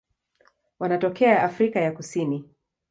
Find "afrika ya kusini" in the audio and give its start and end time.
1.43-2.49